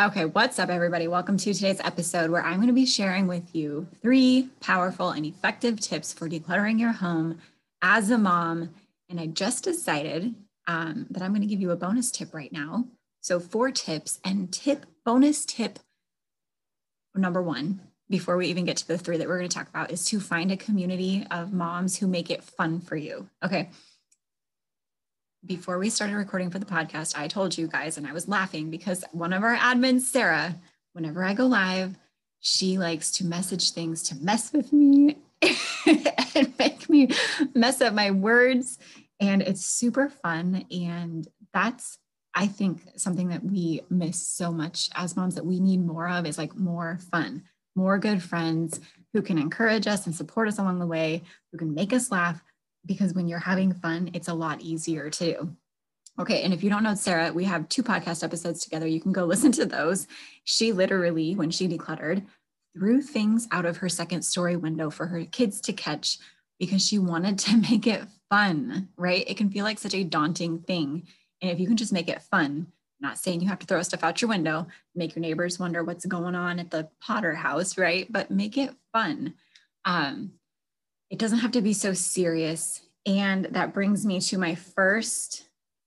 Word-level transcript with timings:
Okay, 0.00 0.24
what's 0.24 0.58
up, 0.58 0.70
everybody? 0.70 1.08
Welcome 1.08 1.36
to 1.36 1.52
today's 1.52 1.78
episode 1.80 2.30
where 2.30 2.42
I'm 2.42 2.56
going 2.56 2.68
to 2.68 2.72
be 2.72 2.86
sharing 2.86 3.26
with 3.26 3.54
you 3.54 3.86
three 4.00 4.48
powerful 4.60 5.10
and 5.10 5.26
effective 5.26 5.78
tips 5.78 6.10
for 6.10 6.26
decluttering 6.26 6.80
your 6.80 6.92
home 6.92 7.38
as 7.82 8.08
a 8.08 8.16
mom. 8.16 8.70
And 9.10 9.20
I 9.20 9.26
just 9.26 9.62
decided 9.62 10.34
um, 10.66 11.06
that 11.10 11.22
I'm 11.22 11.32
going 11.32 11.42
to 11.42 11.46
give 11.46 11.60
you 11.60 11.70
a 11.70 11.76
bonus 11.76 12.10
tip 12.10 12.32
right 12.32 12.50
now. 12.50 12.86
So, 13.20 13.38
four 13.38 13.72
tips 13.72 14.20
and 14.24 14.50
tip 14.50 14.86
bonus 15.04 15.44
tip 15.44 15.78
number 17.14 17.42
one, 17.42 17.80
before 18.08 18.38
we 18.38 18.46
even 18.46 18.64
get 18.64 18.78
to 18.78 18.88
the 18.88 18.96
three 18.96 19.18
that 19.18 19.28
we're 19.28 19.36
going 19.36 19.50
to 19.50 19.54
talk 19.54 19.68
about, 19.68 19.90
is 19.90 20.06
to 20.06 20.18
find 20.18 20.50
a 20.50 20.56
community 20.56 21.26
of 21.30 21.52
moms 21.52 21.98
who 21.98 22.06
make 22.06 22.30
it 22.30 22.42
fun 22.42 22.80
for 22.80 22.96
you. 22.96 23.28
Okay 23.44 23.68
before 25.44 25.78
we 25.78 25.90
started 25.90 26.16
recording 26.16 26.50
for 26.50 26.58
the 26.58 26.66
podcast, 26.66 27.16
I 27.16 27.28
told 27.28 27.56
you 27.56 27.66
guys, 27.66 27.96
and 27.96 28.06
I 28.06 28.12
was 28.12 28.28
laughing 28.28 28.70
because 28.70 29.04
one 29.12 29.32
of 29.32 29.42
our 29.42 29.56
admins, 29.56 30.02
Sarah, 30.02 30.56
whenever 30.92 31.24
I 31.24 31.34
go 31.34 31.46
live, 31.46 31.96
she 32.40 32.78
likes 32.78 33.10
to 33.12 33.24
message 33.24 33.70
things 33.72 34.02
to 34.04 34.16
mess 34.16 34.52
with 34.52 34.72
me 34.72 35.16
and 35.86 36.52
make 36.58 36.88
me 36.88 37.08
mess 37.54 37.80
up 37.80 37.94
my 37.94 38.10
words. 38.10 38.78
And 39.18 39.42
it's 39.42 39.64
super 39.64 40.08
fun. 40.08 40.66
And 40.70 41.26
that's, 41.52 41.98
I 42.34 42.46
think, 42.46 42.80
something 42.96 43.28
that 43.28 43.44
we 43.44 43.80
miss 43.90 44.26
so 44.26 44.52
much 44.52 44.88
as 44.94 45.16
moms 45.16 45.34
that 45.34 45.46
we 45.46 45.60
need 45.60 45.84
more 45.84 46.08
of 46.08 46.26
is 46.26 46.38
like 46.38 46.54
more 46.56 46.98
fun, 47.10 47.44
more 47.74 47.98
good 47.98 48.22
friends 48.22 48.80
who 49.12 49.22
can 49.22 49.38
encourage 49.38 49.86
us 49.86 50.06
and 50.06 50.14
support 50.14 50.48
us 50.48 50.58
along 50.58 50.78
the 50.78 50.86
way, 50.86 51.22
who 51.50 51.58
can 51.58 51.74
make 51.74 51.92
us 51.92 52.10
laugh. 52.10 52.42
Because 52.86 53.14
when 53.14 53.28
you're 53.28 53.38
having 53.38 53.72
fun, 53.74 54.10
it's 54.14 54.28
a 54.28 54.34
lot 54.34 54.60
easier 54.60 55.10
to 55.10 55.24
do. 55.24 55.56
Okay. 56.18 56.42
And 56.42 56.52
if 56.52 56.62
you 56.62 56.70
don't 56.70 56.82
know 56.82 56.94
Sarah, 56.94 57.32
we 57.32 57.44
have 57.44 57.68
two 57.68 57.82
podcast 57.82 58.22
episodes 58.22 58.62
together. 58.62 58.86
You 58.86 59.00
can 59.00 59.12
go 59.12 59.24
listen 59.26 59.52
to 59.52 59.66
those. 59.66 60.06
She 60.44 60.72
literally, 60.72 61.34
when 61.34 61.50
she 61.50 61.68
decluttered, 61.68 62.24
threw 62.74 63.02
things 63.02 63.48
out 63.50 63.64
of 63.64 63.78
her 63.78 63.88
second 63.88 64.22
story 64.22 64.56
window 64.56 64.90
for 64.90 65.06
her 65.06 65.24
kids 65.24 65.60
to 65.62 65.72
catch 65.72 66.18
because 66.58 66.86
she 66.86 66.98
wanted 66.98 67.38
to 67.38 67.56
make 67.70 67.86
it 67.86 68.02
fun, 68.28 68.88
right? 68.96 69.24
It 69.26 69.36
can 69.36 69.50
feel 69.50 69.64
like 69.64 69.78
such 69.78 69.94
a 69.94 70.04
daunting 70.04 70.60
thing. 70.60 71.06
And 71.42 71.50
if 71.50 71.58
you 71.58 71.66
can 71.66 71.76
just 71.76 71.92
make 71.92 72.08
it 72.08 72.22
fun, 72.22 72.66
not 73.00 73.18
saying 73.18 73.40
you 73.40 73.48
have 73.48 73.58
to 73.60 73.66
throw 73.66 73.82
stuff 73.82 74.04
out 74.04 74.20
your 74.20 74.28
window, 74.28 74.66
make 74.94 75.16
your 75.16 75.22
neighbors 75.22 75.58
wonder 75.58 75.82
what's 75.82 76.04
going 76.04 76.34
on 76.34 76.58
at 76.58 76.70
the 76.70 76.88
Potter 77.00 77.34
house, 77.34 77.78
right? 77.78 78.06
But 78.10 78.30
make 78.30 78.58
it 78.58 78.74
fun. 78.92 79.34
Um, 79.86 80.32
it 81.10 81.18
doesn't 81.18 81.40
have 81.40 81.52
to 81.52 81.60
be 81.60 81.72
so 81.72 81.92
serious. 81.92 82.80
And 83.04 83.46
that 83.46 83.74
brings 83.74 84.06
me 84.06 84.20
to 84.20 84.38
my 84.38 84.54
first 84.54 85.44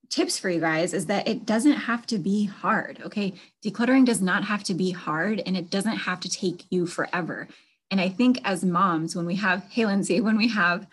tips 0.09 0.37
for 0.37 0.49
you 0.49 0.59
guys 0.59 0.93
is 0.93 1.07
that 1.07 1.27
it 1.27 1.45
doesn't 1.45 1.71
have 1.71 2.05
to 2.05 2.19
be 2.19 2.45
hard. 2.45 3.01
Okay. 3.03 3.33
Decluttering 3.65 4.05
does 4.05 4.21
not 4.21 4.43
have 4.43 4.63
to 4.65 4.73
be 4.73 4.91
hard 4.91 5.41
and 5.45 5.57
it 5.57 5.71
doesn't 5.71 5.97
have 5.97 6.19
to 6.19 6.29
take 6.29 6.65
you 6.69 6.85
forever. 6.85 7.47
And 7.89 7.99
I 7.99 8.09
think 8.09 8.39
as 8.43 8.63
moms, 8.63 9.15
when 9.15 9.25
we 9.25 9.35
have, 9.35 9.65
hey, 9.71 9.85
Lindsay, 9.85 10.21
when 10.21 10.37
we 10.37 10.49
have 10.49 10.85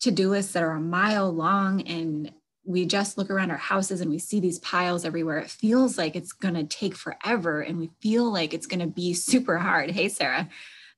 to 0.00 0.10
do 0.10 0.28
lists 0.28 0.52
that 0.52 0.62
are 0.62 0.72
a 0.72 0.80
mile 0.80 1.32
long 1.32 1.82
and 1.82 2.30
we 2.64 2.84
just 2.84 3.16
look 3.16 3.30
around 3.30 3.50
our 3.50 3.56
houses 3.56 4.00
and 4.00 4.10
we 4.10 4.18
see 4.18 4.40
these 4.40 4.58
piles 4.58 5.04
everywhere, 5.04 5.38
it 5.38 5.50
feels 5.50 5.96
like 5.96 6.16
it's 6.16 6.32
going 6.32 6.54
to 6.54 6.64
take 6.64 6.94
forever 6.94 7.60
and 7.60 7.78
we 7.78 7.90
feel 8.00 8.30
like 8.30 8.52
it's 8.52 8.66
going 8.66 8.80
to 8.80 8.86
be 8.86 9.14
super 9.14 9.58
hard. 9.58 9.90
Hey, 9.90 10.08
Sarah. 10.08 10.48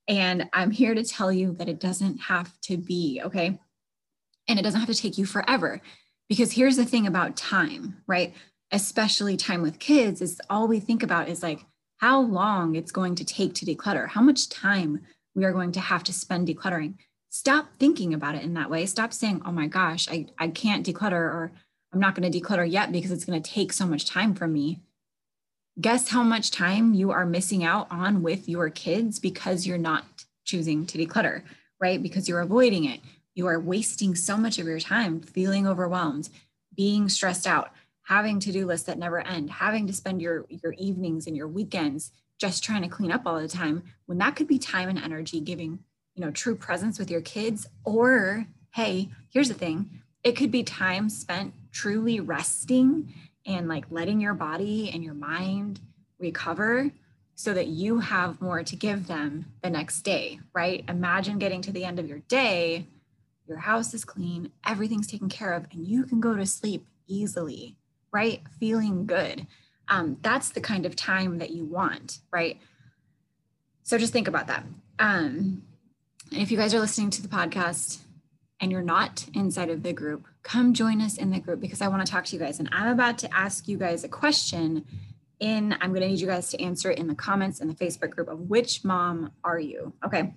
And 0.09 0.49
I'm 0.55 0.71
here 0.71 0.95
to 0.95 1.05
tell 1.05 1.31
you 1.31 1.53
that 1.59 1.69
it 1.69 1.79
doesn't 1.79 2.19
have 2.23 2.59
to 2.63 2.79
be, 2.79 3.21
okay? 3.25 3.59
And 4.49 4.59
it 4.59 4.63
doesn't 4.63 4.81
have 4.81 4.89
to 4.89 5.01
take 5.01 5.19
you 5.19 5.27
forever. 5.27 5.83
Because 6.29 6.53
here's 6.53 6.77
the 6.77 6.87
thing 6.87 7.07
about 7.07 7.37
time, 7.37 7.99
right? 8.07 8.35
Especially 8.73 9.37
time 9.37 9.63
with 9.63 9.79
kids, 9.79 10.23
is 10.23 10.41
all 10.49 10.67
we 10.67 10.81
think 10.81 11.03
about 11.03 11.29
is 11.29 11.43
like 11.43 11.65
how 11.99 12.21
long 12.21 12.75
it's 12.75 12.93
going 12.93 13.15
to 13.17 13.25
take 13.25 13.55
to 13.55 13.67
declutter, 13.67 14.09
how 14.09 14.23
much 14.23 14.49
time 14.49 15.03
we 15.35 15.45
are 15.45 15.53
going 15.53 15.73
to 15.73 15.81
have 15.81 16.03
to 16.05 16.13
spend 16.13 16.49
decluttering. 16.49 16.95
Stop 17.31 17.69
thinking 17.79 18.15
about 18.15 18.35
it 18.35 18.43
in 18.43 18.55
that 18.55 18.71
way. 18.71 18.87
Stop 18.87 19.13
saying, 19.13 19.43
oh 19.45 19.53
my 19.53 19.67
gosh, 19.67 20.09
I, 20.09 20.27
I 20.39 20.49
can't 20.49 20.87
declutter 20.87 21.13
or 21.13 21.53
I'm 21.93 22.01
not 22.01 22.15
going 22.15 22.31
to 22.31 22.41
declutter 22.41 22.71
yet 22.71 22.93
because 22.93 23.11
it's 23.11 23.25
going 23.25 23.41
to 23.43 23.51
take 23.51 23.73
so 23.73 23.87
much 23.87 24.07
time 24.07 24.35
from 24.35 24.53
me. 24.53 24.81
Guess 25.81 26.09
how 26.09 26.25
much 26.25 26.51
time 26.51 26.93
you 26.93 27.13
are 27.13 27.25
missing 27.25 27.63
out 27.63 27.87
on 27.91 28.23
with 28.23 28.49
your 28.49 28.69
kids 28.69 29.21
because 29.21 29.67
you're 29.67 29.79
not 29.79 30.05
choosing 30.45 30.85
to 30.87 30.99
declutter, 30.99 31.43
right? 31.81 32.03
Because 32.03 32.29
you're 32.29 32.41
avoiding 32.41 32.85
it. 32.85 33.01
You 33.35 33.47
are 33.47 33.61
wasting 33.61 34.17
so 34.17 34.37
much 34.37 34.59
of 34.59 34.67
your 34.67 34.81
time 34.81 35.21
feeling 35.21 35.69
overwhelmed, 35.69 36.31
being 36.75 37.09
stressed 37.09 37.47
out, 37.47 37.71
having 38.03 38.41
to-do 38.41 38.67
lists 38.67 38.87
that 38.87 38.99
never 38.99 39.21
end, 39.21 39.51
having 39.51 39.87
to 39.87 39.93
spend 39.93 40.21
your 40.21 40.47
your 40.49 40.73
evenings 40.73 41.29
and 41.29 41.37
your 41.37 41.47
weekends 41.47 42.11
just 42.39 42.65
trying 42.65 42.83
to 42.83 42.89
clean 42.89 43.13
up 43.13 43.23
all 43.25 43.41
the 43.41 43.47
time 43.47 43.83
when 44.07 44.19
that 44.19 44.35
could 44.35 44.49
be 44.49 44.59
time 44.59 44.89
and 44.89 44.99
energy 44.99 45.41
giving, 45.41 45.79
you 46.15 46.25
know, 46.25 46.31
true 46.33 46.57
presence 46.57 46.99
with 46.99 47.11
your 47.11 47.21
kids. 47.21 47.69
Or 47.85 48.47
hey, 48.75 49.11
here's 49.31 49.49
the 49.49 49.55
thing, 49.55 50.03
it 50.25 50.33
could 50.33 50.51
be 50.51 50.65
time 50.65 51.09
spent 51.09 51.55
truly 51.71 52.19
resting 52.19 53.13
and 53.49 53.67
like 53.67 53.87
letting 53.91 54.21
your 54.21 54.35
body 54.35 54.91
and 54.95 55.03
your 55.03 55.15
mind 55.15 55.81
recover 56.21 56.91
so 57.35 57.55
that 57.55 57.67
you 57.67 57.99
have 57.99 58.41
more 58.41 58.63
to 58.63 58.77
give 58.77 59.09
them 59.09 59.47
the 59.63 59.71
next 59.71 60.03
day, 60.03 60.39
right? 60.55 60.85
Imagine 60.89 61.39
getting 61.39 61.63
to 61.63 61.73
the 61.73 61.85
end 61.85 61.99
of 61.99 62.09
your 62.09 62.21
day 62.21 62.87
your 63.49 63.59
house 63.59 63.95
is 63.95 64.05
clean, 64.05 64.53
everything's 64.67 65.07
taken 65.07 65.29
care 65.29 65.55
of, 65.55 65.67
and 65.73 65.87
you 65.87 66.05
can 66.05 66.21
go 66.21 66.37
to 66.37 66.45
sleep 66.45 66.87
easily, 67.07 67.77
right? 68.13 68.43
Feeling 68.61 69.07
good. 69.07 69.47
Um, 69.89 70.19
that's 70.21 70.51
the 70.51 70.61
kind 70.61 70.85
of 70.85 70.95
time 70.95 71.39
that 71.39 71.51
you 71.51 71.65
want, 71.65 72.19
right? 72.31 72.59
So 73.85 73.97
just 73.97 74.13
think 74.13 74.29
about 74.29 74.49
that. 74.49 74.65
Um, 74.99 75.63
and 76.31 76.43
if 76.43 76.51
you 76.51 76.59
guys 76.59 76.75
are 76.75 76.81
listening 76.81 77.09
to 77.11 77.23
the 77.23 77.29
podcast 77.29 78.01
and 78.61 78.71
you're 78.71 78.83
not 78.83 79.25
inside 79.33 79.71
of 79.71 79.83
the 79.83 79.95
group, 79.95 80.27
come 80.49 80.73
join 80.73 81.03
us 81.03 81.19
in 81.19 81.31
the 81.31 81.39
group 81.39 81.61
because 81.61 81.83
I 81.83 81.89
want 81.89 82.05
to 82.05 82.11
talk 82.11 82.25
to 82.25 82.33
you 82.35 82.41
guys. 82.41 82.59
And 82.59 82.71
I'm 82.73 82.89
about 82.89 83.19
to 83.19 83.35
ask 83.35 83.69
you 83.69 83.77
guys 83.77 84.03
a 84.03 84.09
question 84.09 84.87
in, 85.41 85.75
I'm 85.75 85.91
going 85.91 86.01
to 86.01 86.09
need 86.09 86.21
you 86.21 86.27
guys 86.27 86.49
to 86.51 86.63
answer 86.63 86.91
it 86.91 86.99
in 86.99 87.07
the 87.07 87.15
comments 87.15 87.61
in 87.61 87.69
the 87.69 87.75
Facebook 87.75 88.11
group 88.11 88.29
of 88.29 88.49
which 88.49 88.83
mom 88.83 89.31
are 89.45 89.61
you? 89.61 89.93
Okay. 90.05 90.33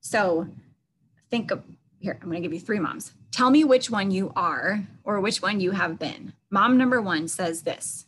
So 0.00 0.48
think 1.30 1.52
of 1.52 1.62
here, 2.00 2.18
I'm 2.20 2.28
going 2.28 2.42
to 2.42 2.48
give 2.48 2.52
you 2.52 2.58
three 2.58 2.80
moms. 2.80 3.12
Tell 3.30 3.50
me 3.50 3.62
which 3.62 3.88
one 3.88 4.10
you 4.10 4.32
are 4.34 4.84
or 5.04 5.20
which 5.20 5.40
one 5.40 5.60
you 5.60 5.70
have 5.70 5.96
been. 5.96 6.32
Mom 6.50 6.76
number 6.76 7.00
one 7.00 7.28
says 7.28 7.62
this 7.62 8.06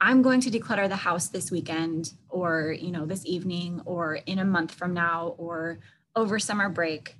I'm 0.00 0.22
going 0.22 0.40
to 0.42 0.50
declutter 0.50 0.88
the 0.88 0.94
house 0.94 1.26
this 1.26 1.50
weekend 1.50 2.12
or, 2.28 2.76
you 2.78 2.92
know, 2.92 3.04
this 3.04 3.26
evening 3.26 3.82
or 3.84 4.14
in 4.14 4.38
a 4.38 4.44
month 4.44 4.72
from 4.72 4.94
now 4.94 5.34
or 5.38 5.80
over 6.14 6.38
summer 6.38 6.68
break. 6.68 7.16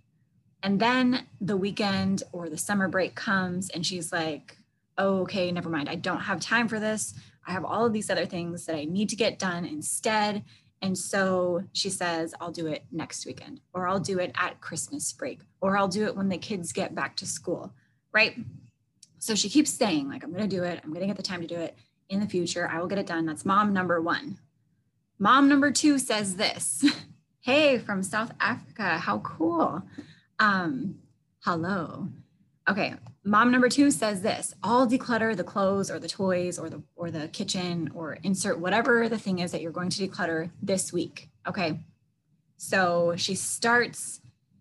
And 0.65 0.81
then 0.81 1.27
the 1.43 1.59
weekend 1.59 2.23
or 2.33 2.49
the 2.49 2.57
summer 2.57 2.89
break 2.89 3.15
comes 3.15 3.69
and 3.69 3.85
she's 3.85 4.11
like, 4.11 4.57
oh, 4.97 5.19
okay, 5.21 5.53
never 5.53 5.69
mind. 5.69 5.91
I 5.91 5.95
don't 5.95 6.21
have 6.21 6.41
time 6.41 6.69
for 6.69 6.81
this. 6.81 7.13
I 7.47 7.53
have 7.53 7.67
all 7.67 7.85
of 7.85 7.93
these 7.93 8.09
other 8.09 8.25
things 8.25 8.65
that 8.65 8.77
I 8.77 8.87
need 8.87 9.11
to 9.11 9.17
get 9.17 9.39
done 9.39 9.67
instead. 9.67 10.43
And 10.81 10.97
so 10.97 11.65
she 11.75 11.91
says, 11.91 12.35
I'll 12.41 12.51
do 12.51 12.67
it 12.67 12.85
next 12.91 13.27
weekend, 13.27 13.61
or 13.75 13.87
I'll 13.87 14.01
do 14.01 14.19
it 14.19 14.33
at 14.37 14.63
Christmas 14.63 15.13
break, 15.13 15.41
or 15.61 15.77
I'll 15.77 15.89
do 15.89 16.07
it 16.07 16.17
when 16.17 16.31
the 16.31 16.39
kids 16.39 16.73
get 16.73 16.95
back 16.95 17.17
to 17.17 17.27
school, 17.27 17.75
right? 18.13 18.35
So 19.19 19.35
she 19.35 19.51
keeps 19.51 19.71
saying, 19.71 20.09
like, 20.09 20.25
I'm 20.25 20.33
going 20.33 20.49
to 20.49 20.57
do 20.57 20.65
it. 20.65 20.81
I'm 20.83 20.91
going 20.91 21.01
to 21.01 21.07
get 21.07 21.17
the 21.17 21.23
time 21.23 21.43
to 21.43 21.47
do 21.47 21.57
it 21.57 21.77
in 22.09 22.21
the 22.21 22.27
future. 22.27 22.69
I 22.71 22.81
will 22.81 22.87
get 22.87 22.99
it 22.99 23.07
done. 23.07 23.27
That's 23.27 23.45
mom 23.45 23.75
number 23.75 24.01
one. 24.01 24.39
Mom 25.19 25.47
number 25.47 25.71
two 25.71 25.99
says 25.99 26.37
this 26.37 26.85
Hey, 27.41 27.79
from 27.79 28.03
South 28.03 28.33
Africa. 28.41 28.97
How 28.97 29.19
cool. 29.19 29.83
Um, 30.39 30.97
hello. 31.45 32.09
Okay, 32.69 32.95
mom 33.25 33.51
number 33.51 33.71
two 33.71 33.91
says 33.91 34.21
this 34.21 34.55
i'll 34.63 34.87
declutter 34.87 35.35
the 35.35 35.43
clothes 35.43 35.91
or 35.91 35.99
the 35.99 36.09
toys 36.09 36.59
or 36.59 36.69
the 36.69 36.83
or 36.95 37.11
the 37.11 37.27
kitchen 37.29 37.91
or 37.95 38.19
insert 38.23 38.59
whatever 38.59 39.09
the 39.09 39.19
thing 39.19 39.39
is 39.39 39.51
that 39.51 39.63
you're 39.63 39.73
going 39.73 39.89
to 39.89 40.07
declutter 40.07 40.51
this 40.63 40.93
week 40.93 41.31
okay 41.49 41.81
so 42.59 43.15
she 43.17 43.35
starts 43.35 44.21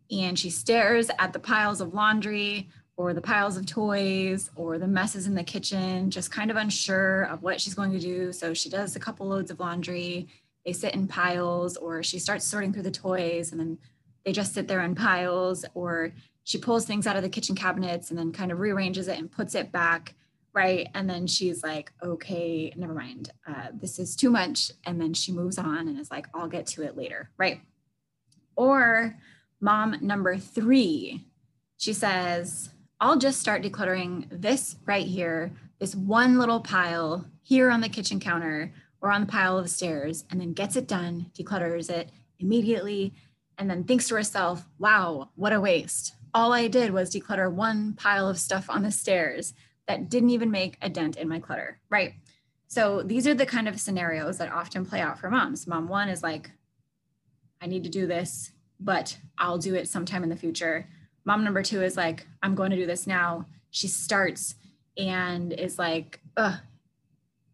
and 0.10 0.40
she 0.40 0.50
stares 0.50 1.12
at 1.20 1.34
the 1.34 1.40
piles 1.40 1.82
of 1.82 1.94
laundry 1.94 2.70
or 2.96 3.14
the 3.14 3.22
piles 3.22 3.58
of 3.58 3.66
toys 3.66 4.50
or 4.56 4.78
the 4.78 4.88
messes 4.88 5.28
in 5.28 5.36
the 5.36 5.44
kitchen 5.44 6.10
just 6.10 6.32
kind 6.32 6.50
of 6.50 6.56
unsure 6.56 7.24
of 7.24 7.44
what 7.44 7.60
she's 7.60 7.74
going 7.74 7.92
to 7.92 8.00
do 8.00 8.32
so 8.32 8.54
she 8.54 8.70
does 8.70 8.96
a 8.96 9.00
couple 9.00 9.28
loads 9.28 9.52
of 9.52 9.60
laundry 9.60 10.30
they 10.66 10.72
sit 10.72 10.96
in 10.96 11.06
piles 11.06 11.76
or 11.76 12.02
she 12.02 12.18
starts 12.18 12.48
sorting 12.48 12.72
through 12.72 12.84
the 12.84 12.92
toys 12.92 13.52
and 13.52 13.60
then 13.60 13.78
they 14.26 14.32
just 14.32 14.54
sit 14.54 14.68
there 14.68 14.82
in 14.82 14.96
piles 14.96 15.66
or 15.74 16.14
she 16.44 16.58
pulls 16.58 16.86
things 16.86 17.08
out 17.08 17.16
of 17.16 17.24
the 17.24 17.30
kitchen 17.30 17.56
cabinets 17.56 18.10
and 18.10 18.20
then 18.20 18.32
kind 18.32 18.52
of 18.52 18.60
rearranges 18.60 19.08
it 19.08 19.20
and 19.20 19.32
puts 19.32 19.56
it 19.56 19.72
back 19.72 20.16
right? 20.56 20.88
And 20.94 21.10
then 21.10 21.26
she's 21.26 21.64
like 21.64 21.92
okay 22.04 22.72
never 22.76 22.94
mind. 22.94 23.32
Uh, 23.48 23.70
this 23.74 23.98
is 23.98 24.16
too 24.16 24.30
much. 24.30 24.72
And 24.86 25.02
then 25.02 25.16
she 25.16 25.32
moves 25.32 25.58
on 25.58 25.88
and 25.88 26.00
is 26.00 26.12
like 26.12 26.28
i'll 26.34 26.48
get 26.48 26.68
to 26.68 26.84
it 26.84 26.96
later. 26.96 27.32
Right? 27.38 27.62
Or 28.56 29.18
mom 29.64 29.96
number 30.02 30.36
three 30.38 31.24
she 31.78 31.94
says 31.94 32.70
i'll 33.00 33.18
just 33.18 33.40
start 33.40 33.64
decluttering 33.64 34.28
this 34.30 34.76
right 34.86 35.08
here 35.08 35.54
this 35.80 35.96
one 35.96 36.38
little 36.38 36.60
pile 36.60 37.26
here 37.44 37.72
on 37.72 37.80
the 37.80 37.88
kitchen 37.88 38.20
counter 38.20 38.74
or 39.00 39.10
on 39.10 39.22
the 39.22 39.28
pile 39.28 39.58
of 39.58 39.70
stairs 39.70 40.26
and 40.30 40.42
then 40.42 40.52
gets 40.52 40.76
it 40.76 40.86
done 40.86 41.28
declutters 41.34 41.90
it 41.90 42.10
immediately 42.40 43.14
and 43.64 43.72
then 43.72 43.86
thinks 43.86 44.10
to 44.10 44.16
herself 44.16 44.68
wow 44.78 45.30
what 45.36 45.54
a 45.54 45.62
waste 45.62 46.16
all 46.34 46.52
I 46.52 46.68
did 46.68 46.92
was 46.92 47.14
declutter 47.14 47.52
one 47.52 47.94
pile 47.94 48.28
of 48.28 48.40
stuff 48.40 48.70
on 48.70 48.84
the 48.84 48.92
stairs 48.92 49.54
that 49.88 50.10
didn't 50.10 50.32
even 50.32 50.52
make 50.52 50.78
a 50.82 50.90
dent 50.90 51.18
in 51.18 51.28
my 51.28 51.40
clutter, 51.40 51.80
right? 51.90 52.14
So 52.68 53.04
these 53.04 53.28
are 53.28 53.34
the 53.34 53.46
kind 53.46 53.68
of 53.68 53.80
scenarios 53.80 54.38
that 54.40 54.52
often 54.52 54.86
play 54.86 55.00
out 55.00 55.20
for 55.20 55.30
moms. 55.30 55.68
Mom 55.68 55.88
one 55.88 56.10
is 56.10 56.24
like, 56.24 56.50
I 57.62 57.68
need 57.68 57.84
to 57.84 57.90
do 57.90 58.08
this, 58.08 58.52
but 58.80 59.18
I'll 59.38 59.58
do 59.58 59.76
it 59.76 59.88
sometime 59.88 60.24
in 60.24 60.30
the 60.30 60.36
future. 60.36 60.88
Mom 61.26 61.44
number 61.44 61.62
two 61.62 61.84
is 61.84 61.96
like, 61.96 62.26
I'm 62.42 62.56
going 62.56 62.72
to 62.72 62.78
do 62.78 62.88
this 62.88 63.06
now. 63.06 63.46
She 63.70 63.88
starts 63.88 64.56
and 64.98 65.54
is 65.54 65.78
like, 65.78 66.20
ugh, 66.36 66.60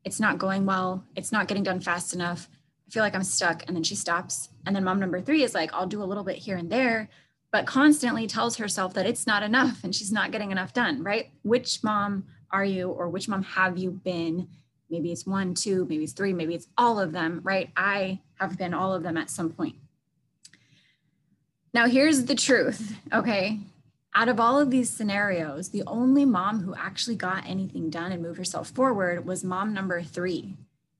it's 0.06 0.20
not 0.20 0.38
going 0.38 0.66
well. 0.66 1.04
It's 1.16 1.32
not 1.32 1.48
getting 1.48 1.64
done 1.64 1.82
fast 1.82 2.14
enough. 2.14 2.48
I 2.90 2.92
feel 2.92 3.04
like 3.04 3.14
I'm 3.14 3.24
stuck. 3.24 3.64
And 3.68 3.76
then 3.76 3.84
she 3.84 3.94
stops. 3.94 4.50
And 4.66 4.76
then 4.76 4.84
mom 4.84 5.00
number 5.00 5.22
three 5.22 5.44
is 5.44 5.54
like, 5.54 5.72
I'll 5.74 5.86
do 5.86 6.02
a 6.02 6.06
little 6.06 6.24
bit 6.24 6.38
here 6.38 6.58
and 6.58 6.72
there, 6.72 7.08
but 7.52 7.68
constantly 7.68 8.26
tells 8.26 8.58
herself 8.58 8.96
that 8.96 9.06
it's 9.06 9.28
not 9.28 9.44
enough 9.44 9.84
and 9.84 9.94
she's 9.94 10.12
not 10.12 10.32
getting 10.32 10.52
enough 10.52 10.74
done, 10.74 11.04
right? 11.04 11.30
Which 11.44 11.84
mom 11.84 12.26
are 12.50 12.66
you, 12.66 12.90
or 12.90 13.08
which 13.08 13.28
mom 13.28 13.44
have 13.44 13.78
you 13.78 13.92
been? 13.92 14.48
Maybe 14.90 15.12
it's 15.12 15.28
one, 15.28 15.54
two, 15.54 15.86
maybe 15.88 16.04
it's 16.04 16.14
three, 16.14 16.34
maybe 16.34 16.56
it's 16.56 16.68
all 16.80 17.00
of 17.00 17.12
them, 17.12 17.42
right? 17.44 17.70
I 17.78 18.22
have 18.40 18.58
been 18.58 18.74
all 18.74 18.92
of 18.96 19.04
them 19.04 19.18
at 19.18 19.30
some 19.30 19.52
point. 19.52 19.76
Now, 21.72 21.86
here's 21.86 22.26
the 22.26 22.34
truth, 22.34 22.96
okay? 23.14 23.60
Out 24.16 24.30
of 24.30 24.40
all 24.40 24.60
of 24.60 24.72
these 24.72 24.90
scenarios, 24.90 25.70
the 25.70 25.84
only 25.86 26.26
mom 26.26 26.62
who 26.62 26.74
actually 26.74 27.18
got 27.18 27.46
anything 27.46 27.92
done 27.92 28.12
and 28.12 28.24
moved 28.24 28.40
herself 28.40 28.70
forward 28.70 29.28
was 29.28 29.44
mom 29.44 29.76
number 29.76 30.02
three, 30.02 30.58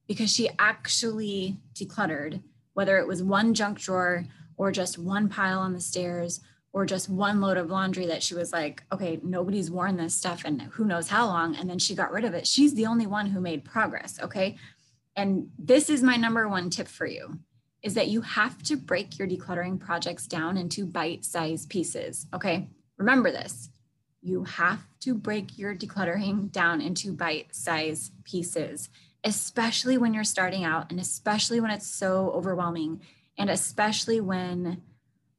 because 0.10 0.34
she 0.34 0.50
actually 0.58 1.56
decluttered, 1.76 2.42
whether 2.74 2.98
it 2.98 3.08
was 3.08 3.22
one 3.22 3.54
junk 3.54 3.80
drawer 3.80 4.26
or 4.58 4.72
just 4.72 4.98
one 4.98 5.30
pile 5.30 5.60
on 5.60 5.72
the 5.72 5.80
stairs 5.80 6.42
or 6.74 6.84
just 6.84 7.10
one 7.10 7.40
load 7.40 7.58
of 7.58 7.70
laundry 7.70 8.08
that 8.08 8.24
she 8.24 8.34
was 8.34 8.52
like, 8.52 8.84
okay, 8.92 9.20
nobody's 9.22 9.70
worn 9.70 9.98
this 9.98 10.16
stuff 10.16 10.42
and 10.46 10.64
who 10.64 10.84
knows 10.84 11.10
how 11.10 11.28
long. 11.28 11.56
And 11.56 11.70
then 11.70 11.78
she 11.78 11.94
got 11.94 12.12
rid 12.12 12.26
of 12.26 12.34
it. 12.34 12.48
She's 12.48 12.74
the 12.74 12.88
only 12.88 13.06
one 13.06 13.28
who 13.28 13.40
made 13.40 13.64
progress. 13.64 14.20
Okay. 14.20 14.58
And 15.16 15.52
this 15.60 15.92
is 15.92 16.02
my 16.02 16.16
number 16.16 16.50
one 16.50 16.72
tip 16.72 16.88
for 16.88 17.06
you 17.06 17.38
is 17.84 17.94
that 17.94 18.08
you 18.08 18.22
have 18.22 18.64
to 18.64 18.78
break 18.78 19.20
your 19.20 19.28
decluttering 19.28 19.80
projects 19.80 20.26
down 20.26 20.58
into 20.58 20.88
bite 20.88 21.24
sized 21.24 21.70
pieces. 21.70 22.26
Okay. 22.34 22.68
Remember 22.98 23.32
this. 23.32 23.70
You 24.24 24.44
have 24.46 24.84
to 25.02 25.14
break 25.14 25.58
your 25.60 25.76
decluttering 25.76 26.52
down 26.52 26.82
into 26.82 27.14
bite 27.14 27.54
sized 27.54 28.12
pieces, 28.24 28.90
especially 29.24 29.98
when 29.98 30.14
you're 30.14 30.24
starting 30.24 30.64
out 30.64 30.92
and 30.92 31.00
especially 31.00 31.60
when 31.60 31.72
it's 31.72 31.88
so 31.88 32.32
overwhelming 32.32 33.02
and 33.38 33.50
especially 33.50 34.22
when 34.22 34.82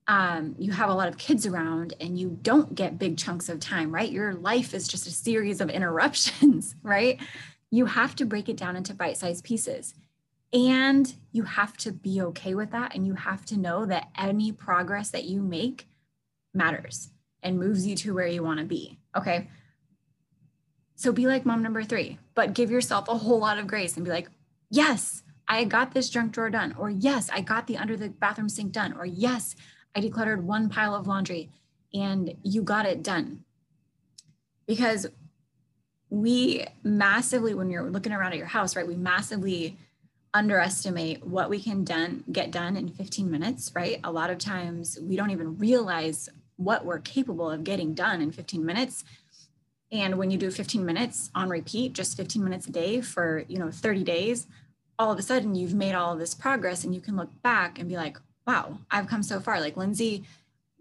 um, 0.09 0.57
you 0.59 0.73
have 0.73 0.91
a 0.91 0.95
lot 0.95 1.09
of 1.09 1.19
kids 1.19 1.47
around 1.47 1.95
and 2.01 2.19
you 2.19 2.37
don't 2.43 2.75
get 2.75 2.99
big 2.99 3.17
chunks 3.17 3.49
of 3.49 3.61
time, 3.61 3.95
right? 3.95 4.11
Your 4.11 4.35
life 4.35 4.75
is 4.75 4.89
just 4.89 5.07
a 5.07 5.11
series 5.11 5.61
of 5.61 5.71
interruptions, 5.71 6.75
right? 6.83 7.21
You 7.71 7.87
have 7.87 8.17
to 8.17 8.25
break 8.25 8.49
it 8.49 8.57
down 8.57 8.75
into 8.75 8.93
bite 8.93 9.19
sized 9.19 9.45
pieces. 9.45 9.95
And 10.53 11.15
you 11.31 11.45
have 11.45 11.77
to 11.77 11.93
be 11.93 12.21
okay 12.23 12.57
with 12.57 12.73
that. 12.73 12.97
And 12.97 13.07
you 13.07 13.15
have 13.15 13.45
to 13.47 13.57
know 13.57 13.87
that 13.87 14.09
any 14.19 14.51
progress 14.51 15.11
that 15.11 15.25
you 15.25 15.43
make 15.43 15.87
matters 16.53 17.11
and 17.43 17.59
moves 17.59 17.87
you 17.87 17.95
to 17.97 18.13
where 18.13 18.27
you 18.27 18.43
want 18.43 18.59
to 18.59 18.67
be. 18.67 18.99
Okay. 19.17 19.49
So 21.01 21.13
be 21.13 21.27
like 21.27 21.47
mom 21.47 21.63
number 21.63 21.83
three, 21.83 22.19
but 22.35 22.53
give 22.53 22.71
yourself 22.71 23.09
a 23.09 23.17
whole 23.17 23.39
lot 23.39 23.57
of 23.57 23.67
grace 23.67 23.97
and 23.97 24.05
be 24.05 24.11
like, 24.11 24.29
yes, 24.69 25.23
I 25.49 25.65
got 25.65 25.95
this 25.95 26.11
junk 26.11 26.33
drawer 26.33 26.51
done. 26.51 26.75
Or 26.79 26.91
yes, 26.91 27.31
I 27.33 27.41
got 27.41 27.67
the 27.67 27.79
under 27.79 27.97
the 27.97 28.11
bathroom 28.11 28.51
sink 28.51 28.73
done. 28.73 28.93
Or 28.93 29.07
yes, 29.07 29.57
I 29.97 30.03
decluttered 30.03 30.43
one 30.43 30.69
pile 30.69 30.95
of 30.95 31.07
laundry 31.07 31.49
and 31.95 32.35
you 32.43 32.63
got 32.63 32.85
it 32.85 33.03
done. 33.03 33.45
Because 34.67 35.07
we 36.11 36.67
massively, 36.83 37.55
when 37.55 37.71
you're 37.71 37.89
looking 37.89 38.13
around 38.13 38.33
at 38.33 38.39
your 38.39 38.47
house, 38.49 38.77
right, 38.77 38.87
we 38.87 38.95
massively 38.95 39.79
underestimate 40.35 41.25
what 41.25 41.49
we 41.49 41.63
can 41.63 41.83
done 41.83 42.25
get 42.31 42.51
done 42.51 42.77
in 42.77 42.91
15 42.91 43.31
minutes, 43.31 43.73
right? 43.75 44.01
A 44.05 44.13
lot 44.13 44.29
of 44.29 44.37
times 44.37 44.99
we 45.01 45.17
don't 45.17 45.31
even 45.31 45.57
realize 45.57 46.29
what 46.57 46.85
we're 46.85 46.99
capable 46.99 47.51
of 47.51 47.65
getting 47.65 47.95
done 47.95 48.21
in 48.21 48.33
15 48.33 48.67
minutes. 48.67 49.03
And 49.93 50.19
when 50.19 50.31
you 50.31 50.39
do 50.39 50.51
15 50.51 50.85
minutes 50.85 51.31
on 51.35 51.49
repeat, 51.49 51.93
just 51.93 52.17
15 52.17 52.43
minutes 52.45 52.67
a 52.67 52.73
day 52.73 53.01
for, 53.01 53.45
you 53.49 53.59
know, 53.59 53.71
30 53.71 54.05
days, 54.05 54.47
all 54.99 55.11
of 55.11 55.19
a 55.19 55.23
sudden 55.23 55.55
you've 55.55 55.75
made 55.75 55.95
all 55.95 56.13
of 56.13 56.19
this 56.19 56.35
progress 56.35 56.85
and 56.85 56.95
you 56.95 57.01
can 57.01 57.17
look 57.17 57.31
back 57.43 57.79
and 57.79 57.89
be 57.89 57.97
like, 57.97 58.19
wow, 58.47 58.79
I've 58.91 59.09
come 59.09 59.23
so 59.23 59.41
far. 59.41 59.61
Like 59.61 59.77
Lindsay 59.77 60.25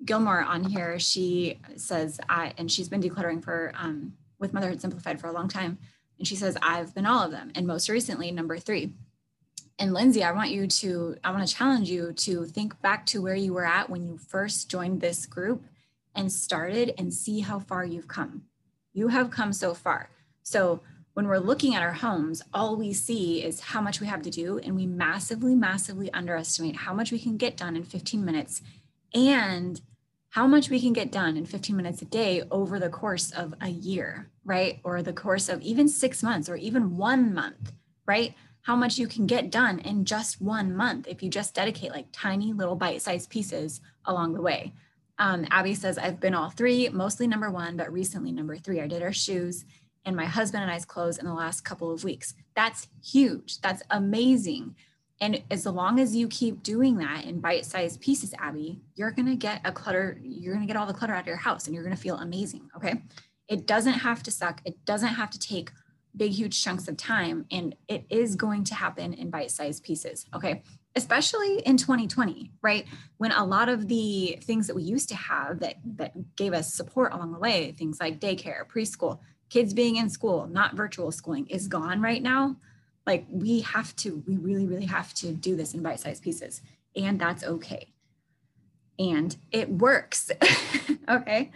Gilmore 0.06 0.42
on 0.42 0.64
here, 0.64 1.00
she 1.00 1.60
says, 1.76 2.20
I, 2.30 2.54
and 2.58 2.72
she's 2.72 2.90
been 2.90 3.02
decluttering 3.02 3.44
for, 3.44 3.74
um, 3.76 4.14
with 4.38 4.54
Motherhood 4.54 4.82
Simplified 4.82 5.20
for 5.20 5.28
a 5.28 5.34
long 5.34 5.48
time. 5.48 5.78
And 6.18 6.28
she 6.28 6.36
says, 6.36 6.58
I've 6.62 6.94
been 6.94 7.06
all 7.06 7.24
of 7.24 7.32
them. 7.32 7.52
And 7.56 7.66
most 7.66 7.90
recently, 7.90 8.30
number 8.32 8.58
three. 8.58 8.94
And 9.80 9.94
Lindsay, 9.94 10.24
I 10.24 10.34
want 10.34 10.52
you 10.52 10.68
to, 10.68 11.16
I 11.24 11.32
want 11.32 11.48
to 11.48 11.54
challenge 11.54 11.90
you 11.90 12.12
to 12.12 12.46
think 12.46 12.80
back 12.82 13.06
to 13.08 13.22
where 13.22 13.36
you 13.36 13.54
were 13.54 13.66
at 13.66 13.90
when 13.90 14.06
you 14.06 14.18
first 14.18 14.70
joined 14.70 15.00
this 15.00 15.26
group 15.26 15.64
and 16.14 16.32
started 16.32 16.94
and 16.98 17.14
see 17.14 17.40
how 17.40 17.60
far 17.60 17.86
you've 17.86 18.10
come. 18.10 18.44
You 18.94 19.10
have 19.10 19.32
come 19.32 19.54
so 19.54 19.74
far. 19.74 20.10
So 20.44 20.82
when 21.14 21.28
we're 21.28 21.38
looking 21.38 21.76
at 21.76 21.84
our 21.84 21.94
homes, 21.94 22.42
all 22.54 22.76
we 22.76 22.94
see 22.94 23.44
is 23.44 23.60
how 23.60 23.82
much 23.82 24.00
we 24.00 24.08
have 24.08 24.22
to 24.22 24.30
do. 24.30 24.58
And 24.60 24.76
we 24.76 24.86
massively, 24.86 25.56
massively 25.56 26.12
underestimate 26.14 26.78
how 26.78 26.94
much 26.94 27.12
we 27.12 27.20
can 27.20 27.38
get 27.38 27.58
done 27.58 27.76
in 27.76 27.84
15 27.84 28.24
minutes 28.24 28.62
and 29.14 29.82
how 30.30 30.46
much 30.46 30.70
we 30.70 30.80
can 30.80 30.94
get 30.94 31.12
done 31.12 31.36
in 31.36 31.46
15 31.46 31.76
minutes 31.76 32.02
a 32.02 32.06
day 32.06 32.44
over 32.52 32.80
the 32.80 32.90
course 32.90 33.32
of 33.32 33.54
a 33.62 33.70
year, 33.70 34.30
right? 34.46 34.80
Or 34.84 35.02
the 35.02 35.14
course 35.14 35.50
of 35.50 35.62
even 35.62 35.88
six 35.90 36.22
months 36.22 36.48
or 36.48 36.56
even 36.56 36.98
one 36.98 37.34
month, 37.34 37.74
right? 38.06 38.36
How 38.62 38.76
much 38.76 38.98
you 38.98 39.08
can 39.08 39.26
get 39.26 39.50
done 39.50 39.80
in 39.80 40.06
just 40.06 40.40
one 40.40 40.76
month 40.76 41.08
if 41.08 41.24
you 41.24 41.30
just 41.30 41.56
dedicate 41.56 41.92
like 41.92 42.08
tiny 42.12 42.54
little 42.54 42.76
bite 42.76 43.02
sized 43.02 43.30
pieces 43.30 43.82
along 44.06 44.34
the 44.34 44.42
way. 44.42 44.74
Um, 45.20 45.46
Abby 45.52 45.76
says, 45.76 45.98
I've 45.98 46.20
been 46.20 46.34
all 46.34 46.50
three, 46.50 46.90
mostly 46.90 47.28
number 47.28 47.52
one, 47.52 47.76
but 47.78 47.92
recently 47.92 48.32
number 48.32 48.56
three. 48.56 48.80
I 48.80 48.88
did 48.88 49.04
our 49.04 49.14
shoes 49.14 49.66
and 50.06 50.16
my 50.16 50.26
husband 50.26 50.64
and 50.64 50.72
I's 50.72 50.86
clothes 50.86 51.18
in 51.18 51.26
the 51.26 51.34
last 51.34 51.66
couple 51.66 51.92
of 51.92 52.04
weeks. 52.04 52.34
That's 52.56 52.88
huge. 53.04 53.60
That's 53.60 53.84
amazing. 53.92 54.76
And 55.22 55.44
as 55.52 55.66
long 55.66 56.00
as 56.00 56.16
you 56.16 56.30
keep 56.30 56.64
doing 56.64 56.98
that 56.98 57.26
in 57.26 57.42
bite-sized 57.42 58.00
pieces, 58.00 58.34
Abby, 58.40 58.80
you're 58.96 59.12
gonna 59.12 59.36
get 59.36 59.60
a 59.66 59.72
clutter, 59.72 60.18
you're 60.24 60.54
gonna 60.54 60.66
get 60.66 60.78
all 60.78 60.88
the 60.88 60.94
clutter 60.94 61.14
out 61.14 61.22
of 61.22 61.28
your 61.28 61.36
house 61.36 61.66
and 61.66 61.76
you're 61.76 61.84
gonna 61.84 61.98
feel 61.98 62.16
amazing. 62.16 62.70
Okay. 62.76 63.04
It 63.50 63.68
doesn't 63.68 63.94
have 63.94 64.24
to 64.24 64.32
suck. 64.32 64.62
It 64.64 64.84
doesn't 64.86 65.10
have 65.10 65.30
to 65.32 65.40
take 65.40 65.72
big, 66.16 66.32
huge 66.32 66.64
chunks 66.64 66.88
of 66.88 66.96
time. 66.96 67.46
And 67.52 67.76
it 67.88 68.06
is 68.10 68.36
going 68.36 68.64
to 68.66 68.76
happen 68.76 69.14
in 69.14 69.30
bite-sized 69.30 69.84
pieces. 69.84 70.26
Okay. 70.34 70.64
Especially 70.96 71.60
in 71.60 71.78
2020, 71.78 72.52
right? 72.62 72.86
When 73.18 73.32
a 73.32 73.46
lot 73.46 73.70
of 73.70 73.88
the 73.88 74.40
things 74.42 74.68
that 74.68 74.76
we 74.76 74.84
used 74.84 75.10
to 75.10 75.16
have 75.16 75.60
that 75.60 75.76
that 75.98 76.36
gave 76.36 76.54
us 76.54 76.74
support 76.74 77.14
along 77.14 77.32
the 77.32 77.40
way, 77.40 77.72
things 77.74 78.00
like 78.00 78.20
daycare, 78.20 78.66
preschool, 78.68 79.20
kids 79.50 79.74
being 79.74 79.98
in 79.98 80.10
school, 80.10 80.48
not 80.48 80.76
virtual 80.76 81.12
schooling, 81.12 81.48
is 81.48 81.68
gone 81.68 82.02
right 82.02 82.22
now. 82.22 82.56
Like 83.06 83.26
we 83.30 83.62
have 83.62 83.96
to, 83.98 84.24
we 84.28 84.38
really, 84.38 84.66
really 84.66 84.86
have 84.86 85.14
to 85.16 85.32
do 85.32 85.56
this 85.56 85.74
in 85.74 85.82
bite 85.82 86.00
sized 86.00 86.24
pieces. 86.24 86.62
And 86.96 87.20
that's 87.20 87.44
okay. 87.44 87.94
And 88.98 89.36
it 89.52 89.70
works. 89.70 90.32
okay. 91.10 91.52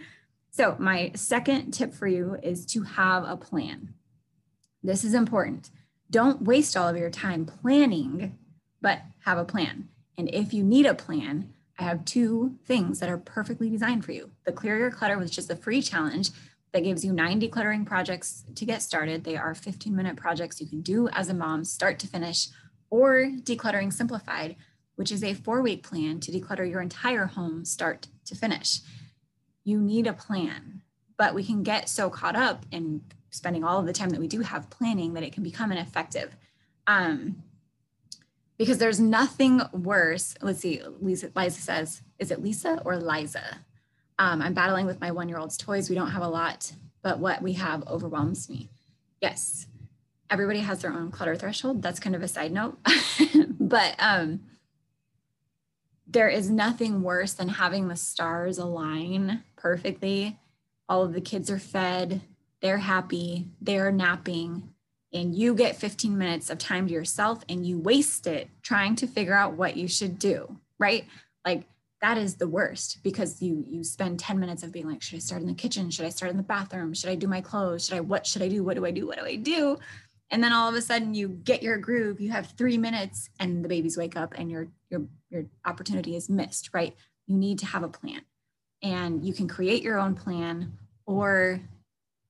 So, 0.50 0.76
my 0.78 1.10
second 1.16 1.72
tip 1.72 1.92
for 1.92 2.06
you 2.06 2.36
is 2.40 2.64
to 2.66 2.82
have 2.82 3.24
a 3.24 3.36
plan. 3.36 3.94
This 4.84 5.02
is 5.02 5.12
important. 5.12 5.70
Don't 6.10 6.42
waste 6.42 6.76
all 6.76 6.88
of 6.88 6.96
your 6.96 7.10
time 7.10 7.44
planning, 7.44 8.38
but 8.84 9.00
have 9.24 9.38
a 9.38 9.46
plan. 9.46 9.88
And 10.18 10.28
if 10.28 10.52
you 10.52 10.62
need 10.62 10.84
a 10.84 10.94
plan, 10.94 11.54
I 11.78 11.84
have 11.84 12.04
two 12.04 12.56
things 12.66 13.00
that 13.00 13.08
are 13.08 13.16
perfectly 13.16 13.70
designed 13.70 14.04
for 14.04 14.12
you. 14.12 14.30
The 14.44 14.52
Clear 14.52 14.78
Your 14.78 14.90
Clutter, 14.90 15.18
which 15.18 15.32
just 15.32 15.50
a 15.50 15.56
free 15.56 15.80
challenge 15.80 16.30
that 16.72 16.84
gives 16.84 17.02
you 17.02 17.10
nine 17.14 17.40
decluttering 17.40 17.86
projects 17.86 18.44
to 18.54 18.66
get 18.66 18.82
started. 18.82 19.24
They 19.24 19.38
are 19.38 19.54
15 19.54 19.96
minute 19.96 20.16
projects 20.16 20.60
you 20.60 20.66
can 20.66 20.82
do 20.82 21.08
as 21.08 21.30
a 21.30 21.34
mom, 21.34 21.64
start 21.64 21.98
to 22.00 22.06
finish, 22.06 22.48
or 22.90 23.30
Decluttering 23.42 23.90
Simplified, 23.90 24.54
which 24.96 25.10
is 25.10 25.24
a 25.24 25.32
four 25.32 25.62
week 25.62 25.82
plan 25.82 26.20
to 26.20 26.30
declutter 26.30 26.70
your 26.70 26.82
entire 26.82 27.24
home, 27.24 27.64
start 27.64 28.08
to 28.26 28.34
finish. 28.34 28.80
You 29.64 29.80
need 29.80 30.06
a 30.06 30.12
plan, 30.12 30.82
but 31.16 31.34
we 31.34 31.42
can 31.42 31.62
get 31.62 31.88
so 31.88 32.10
caught 32.10 32.36
up 32.36 32.66
in 32.70 33.00
spending 33.30 33.64
all 33.64 33.80
of 33.80 33.86
the 33.86 33.94
time 33.94 34.10
that 34.10 34.20
we 34.20 34.28
do 34.28 34.40
have 34.40 34.68
planning 34.68 35.14
that 35.14 35.22
it 35.22 35.32
can 35.32 35.42
become 35.42 35.72
ineffective. 35.72 36.36
Um, 36.86 37.42
because 38.56 38.78
there's 38.78 39.00
nothing 39.00 39.60
worse. 39.72 40.34
Let's 40.40 40.60
see, 40.60 40.80
Lisa, 41.00 41.30
Liza 41.34 41.60
says, 41.60 42.02
is 42.18 42.30
it 42.30 42.42
Lisa 42.42 42.80
or 42.84 42.96
Liza? 42.96 43.58
Um, 44.18 44.40
I'm 44.40 44.54
battling 44.54 44.86
with 44.86 45.00
my 45.00 45.10
one 45.10 45.28
year 45.28 45.38
old's 45.38 45.56
toys. 45.56 45.88
We 45.88 45.96
don't 45.96 46.10
have 46.10 46.22
a 46.22 46.28
lot, 46.28 46.72
but 47.02 47.18
what 47.18 47.42
we 47.42 47.54
have 47.54 47.86
overwhelms 47.88 48.48
me. 48.48 48.70
Yes, 49.20 49.66
everybody 50.30 50.60
has 50.60 50.82
their 50.82 50.92
own 50.92 51.10
clutter 51.10 51.36
threshold. 51.36 51.82
That's 51.82 52.00
kind 52.00 52.14
of 52.14 52.22
a 52.22 52.28
side 52.28 52.52
note. 52.52 52.78
but 53.60 53.96
um, 53.98 54.40
there 56.06 56.28
is 56.28 56.50
nothing 56.50 57.02
worse 57.02 57.32
than 57.32 57.48
having 57.48 57.88
the 57.88 57.96
stars 57.96 58.58
align 58.58 59.42
perfectly. 59.56 60.38
All 60.88 61.02
of 61.02 61.12
the 61.12 61.20
kids 61.20 61.50
are 61.50 61.58
fed, 61.58 62.20
they're 62.60 62.78
happy, 62.78 63.48
they're 63.60 63.90
napping, 63.90 64.73
and 65.14 65.34
you 65.34 65.54
get 65.54 65.76
15 65.76 66.18
minutes 66.18 66.50
of 66.50 66.58
time 66.58 66.88
to 66.88 66.92
yourself 66.92 67.44
and 67.48 67.64
you 67.64 67.78
waste 67.78 68.26
it 68.26 68.50
trying 68.62 68.96
to 68.96 69.06
figure 69.06 69.34
out 69.34 69.54
what 69.54 69.76
you 69.76 69.86
should 69.86 70.18
do, 70.18 70.58
right? 70.78 71.06
Like 71.46 71.62
that 72.02 72.18
is 72.18 72.34
the 72.34 72.48
worst 72.48 72.98
because 73.02 73.40
you 73.40 73.64
you 73.66 73.84
spend 73.84 74.18
10 74.18 74.38
minutes 74.38 74.62
of 74.62 74.72
being 74.72 74.86
like 74.86 75.00
should 75.00 75.16
i 75.16 75.20
start 75.20 75.40
in 75.40 75.46
the 75.46 75.54
kitchen? 75.54 75.90
Should 75.90 76.04
i 76.04 76.10
start 76.10 76.30
in 76.30 76.36
the 76.36 76.42
bathroom? 76.42 76.92
Should 76.92 77.10
i 77.10 77.14
do 77.14 77.28
my 77.28 77.40
clothes? 77.40 77.86
Should 77.86 77.96
i 77.96 78.00
what 78.00 78.26
should 78.26 78.42
i 78.42 78.48
do? 78.48 78.64
What 78.64 78.76
do 78.76 78.84
i 78.84 78.90
do? 78.90 79.06
What 79.06 79.18
do 79.18 79.24
i 79.24 79.36
do? 79.36 79.78
And 80.30 80.42
then 80.42 80.52
all 80.52 80.68
of 80.68 80.74
a 80.74 80.82
sudden 80.82 81.14
you 81.14 81.28
get 81.28 81.62
your 81.62 81.78
groove 81.78 82.20
you 82.20 82.32
have 82.32 82.52
three 82.58 82.76
minutes 82.76 83.30
and 83.38 83.64
the 83.64 83.68
babies 83.68 83.96
wake 83.96 84.16
up 84.16 84.34
and 84.36 84.50
your 84.50 84.66
your 84.90 85.06
your 85.30 85.44
opportunity 85.64 86.16
is 86.16 86.28
missed 86.28 86.70
right? 86.74 86.94
You 87.26 87.36
need 87.38 87.60
to 87.60 87.66
have 87.66 87.84
a 87.84 87.88
plan. 87.88 88.22
And 88.82 89.24
you 89.24 89.32
can 89.32 89.48
create 89.48 89.82
your 89.82 89.98
own 89.98 90.14
plan 90.14 90.76
or 91.06 91.60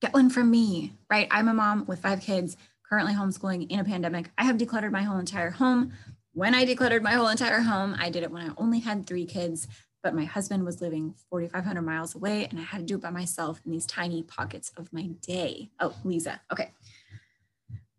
get 0.01 0.13
one 0.13 0.31
from 0.31 0.51
me, 0.51 0.93
right? 1.11 1.27
I'm 1.31 1.49
a 1.49 1.55
mom 1.55 1.87
with 1.87 2.01
five 2.01 2.21
kids, 2.21 2.57
currently 2.89 3.15
homeschooling 3.15 3.71
in 3.71 3.81
a 3.81 3.85
pandemic. 3.85 4.31
I 4.39 4.45
have 4.45 4.57
decluttered 4.57 4.93
my 4.93 5.03
whole 5.03 5.19
entire 5.19 5.51
home. 5.51 5.93
When 6.33 6.55
I 6.55 6.65
decluttered 6.65 7.03
my 7.03 7.13
whole 7.13 7.29
entire 7.29 7.61
home, 7.61 7.97
I 7.99 8.11
did 8.11 8.23
it 8.23 8.31
when 8.31 8.49
I 8.49 8.53
only 8.57 8.81
had 8.81 9.07
three 9.07 9.25
kids, 9.25 9.67
but 10.03 10.15
my 10.15 10.25
husband 10.25 10.65
was 10.65 10.81
living 10.81 11.15
4,500 11.31 11.83
miles 11.83 12.15
away 12.15 12.47
and 12.47 12.59
I 12.59 12.63
had 12.63 12.79
to 12.79 12.85
do 12.85 12.97
it 12.97 13.01
by 13.03 13.11
myself 13.11 13.61
in 13.65 13.73
these 13.73 13.87
tiny 13.87 14.23
pockets 14.23 14.73
of 14.77 14.93
my 14.93 15.09
day. 15.23 15.71
Oh, 15.81 15.95
Lisa. 16.05 16.41
Okay. 16.53 16.73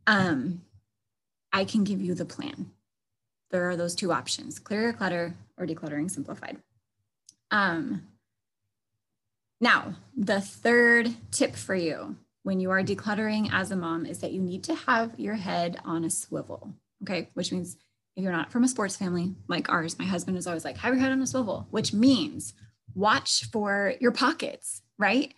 Um, 0.08 0.62
I 1.52 1.66
can 1.66 1.84
give 1.84 2.02
you 2.02 2.14
the 2.14 2.26
plan. 2.26 2.72
There 3.52 3.70
are 3.70 3.76
those 3.76 3.96
two 3.96 4.12
options 4.12 4.60
clear 4.60 4.82
your 4.82 4.94
clutter 4.94 5.36
or 5.58 5.66
decluttering 5.66 6.12
simplified. 6.12 6.58
Um, 7.52 8.08
now, 9.62 9.96
the 10.16 10.42
third 10.42 11.16
tip 11.32 11.56
for 11.56 11.76
you 11.76 12.18
when 12.46 12.60
you 12.60 12.70
are 12.70 12.84
decluttering 12.84 13.50
as 13.52 13.72
a 13.72 13.76
mom 13.76 14.06
is 14.06 14.20
that 14.20 14.32
you 14.32 14.40
need 14.40 14.64
to 14.64 14.76
have 14.76 15.20
your 15.20 15.34
head 15.34 15.82
on 15.84 16.06
a 16.06 16.12
swivel. 16.12 16.76
Okay. 17.02 17.28
Which 17.34 17.52
means 17.52 17.76
if 18.16 18.24
you're 18.24 18.32
not 18.32 18.52
from 18.52 18.64
a 18.64 18.68
sports 18.68 18.96
family 18.96 19.34
like 19.48 19.68
ours, 19.68 19.98
my 19.98 20.06
husband 20.06 20.38
is 20.38 20.46
always 20.46 20.64
like, 20.64 20.78
have 20.78 20.94
your 20.94 21.02
head 21.02 21.12
on 21.12 21.24
a 21.24 21.28
swivel, 21.28 21.66
which 21.72 21.92
means 21.92 22.54
watch 22.94 23.46
for 23.46 23.96
your 24.00 24.12
pockets, 24.12 24.84
right? 25.00 25.34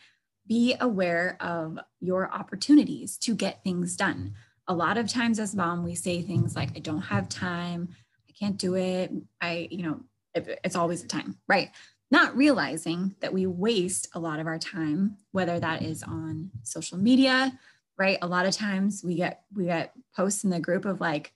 Be 0.49 0.75
aware 0.81 1.37
of 1.39 1.79
your 2.01 2.29
opportunities 2.29 3.17
to 3.19 3.35
get 3.35 3.63
things 3.63 3.95
done. 3.95 4.33
A 4.67 4.73
lot 4.73 4.97
of 4.97 5.07
times 5.07 5.39
as 5.39 5.55
mom, 5.55 5.85
we 5.85 5.95
say 5.95 6.21
things 6.21 6.57
like, 6.57 6.75
I 6.75 6.79
don't 6.79 7.03
have 7.03 7.29
time, 7.29 7.87
I 8.29 8.33
can't 8.37 8.57
do 8.57 8.75
it. 8.75 9.13
I, 9.39 9.69
you 9.71 9.83
know, 9.83 10.01
it's 10.35 10.75
always 10.75 11.03
the 11.03 11.07
time, 11.07 11.37
right? 11.47 11.71
Not 12.09 12.37
realizing 12.37 13.15
that 13.19 13.33
we 13.33 13.45
waste 13.45 14.07
a 14.13 14.19
lot 14.19 14.39
of 14.39 14.47
our 14.47 14.59
time 14.59 15.17
whether 15.31 15.59
that 15.59 15.81
is 15.81 16.03
on 16.03 16.49
social 16.63 16.97
media 16.97 17.57
right? 17.97 18.19
A 18.21 18.27
lot 18.27 18.45
of 18.45 18.53
times 18.53 19.03
we 19.03 19.15
get 19.15 19.41
we 19.53 19.65
get 19.65 19.93
posts 20.15 20.43
in 20.43 20.49
the 20.49 20.59
group 20.59 20.85
of 20.85 21.01
like 21.01 21.33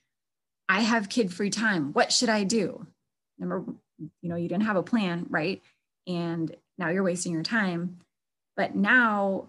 i 0.69 0.81
have 0.81 1.09
kid 1.09 1.33
free 1.33 1.49
time. 1.49 1.93
What 1.93 2.11
should 2.11 2.29
i 2.29 2.43
do? 2.43 2.85
Number 3.37 3.65
you 4.21 4.29
know 4.29 4.35
you 4.35 4.47
didn't 4.47 4.65
have 4.65 4.77
a 4.77 4.83
plan 4.83 5.25
right? 5.29 5.61
And 6.07 6.55
now 6.77 6.89
you're 6.89 7.03
wasting 7.03 7.33
your 7.33 7.43
time. 7.43 7.99
But 8.55 8.75
now 8.75 9.47